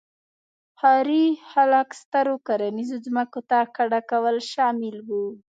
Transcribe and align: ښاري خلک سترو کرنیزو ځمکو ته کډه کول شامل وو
ښاري 0.79 1.25
خلک 1.51 1.87
سترو 2.01 2.35
کرنیزو 2.47 2.97
ځمکو 3.05 3.39
ته 3.49 3.59
کډه 3.75 3.99
کول 4.11 4.37
شامل 4.51 4.95
وو 5.07 5.25